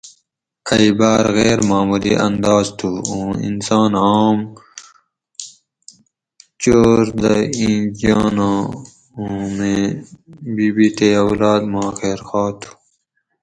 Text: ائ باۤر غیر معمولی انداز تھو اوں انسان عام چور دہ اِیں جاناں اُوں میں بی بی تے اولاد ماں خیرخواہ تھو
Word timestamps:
ائ 0.73 0.87
باۤر 0.97 1.25
غیر 1.37 1.59
معمولی 1.69 2.13
انداز 2.27 2.65
تھو 2.77 2.89
اوں 3.09 3.29
انسان 3.47 3.91
عام 4.03 4.37
چور 6.61 7.01
دہ 7.21 7.35
اِیں 7.57 7.79
جاناں 7.99 8.61
اُوں 9.17 9.37
میں 9.55 9.85
بی 10.53 10.67
بی 10.75 10.87
تے 10.97 11.07
اولاد 11.25 11.61
ماں 11.73 11.89
خیرخواہ 11.99 12.51
تھو 12.59 12.71